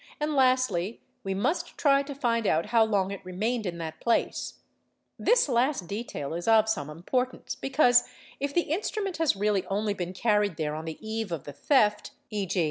and 0.19 0.33
lastly, 0.33 0.99
we 1.23 1.35
must 1.35 1.77
try 1.77 2.01
to 2.01 2.15
find 2.15 2.47
out 2.47 2.67
how 2.67 2.83
long 2.83 3.11
it_ 3.11 3.21
remained 3.23 3.67
in 3.67 3.77
that 3.77 3.99
place; 4.01 4.55
this 5.19 5.47
last 5.47 5.87
detail 5.87 6.33
is 6.33 6.47
of 6.47 6.67
some 6.67 6.89
importance, 6.89 7.53
because 7.53 8.05
if 8.39 8.51
the 8.51 8.61
instrument 8.63 9.17
has 9.17 9.35
really 9.35 9.63
only 9.67 9.93
been 9.93 10.11
carried 10.11 10.57
there 10.57 10.73
on 10.73 10.85
the 10.85 10.97
eve 11.07 11.31
of 11.31 11.43
the 11.43 11.53
theft, 11.53 12.13
+ 12.21 12.33
ég. 12.33 12.57